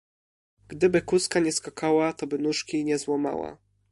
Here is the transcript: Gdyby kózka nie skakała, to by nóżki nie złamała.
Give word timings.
Gdyby 0.67 1.01
kózka 1.01 1.39
nie 1.39 1.51
skakała, 1.51 2.13
to 2.13 2.27
by 2.27 2.39
nóżki 2.39 2.85
nie 2.85 2.97
złamała. 2.97 3.57